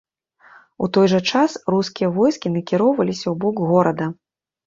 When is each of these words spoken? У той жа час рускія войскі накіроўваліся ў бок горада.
У 0.85 0.87
той 0.95 1.07
жа 1.11 1.19
час 1.31 1.51
рускія 1.73 2.09
войскі 2.17 2.47
накіроўваліся 2.55 3.23
ў 3.29 3.35
бок 3.43 3.55
горада. 3.73 4.05